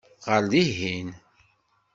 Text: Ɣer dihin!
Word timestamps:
Ɣer 0.29 0.43
dihin! 0.51 1.09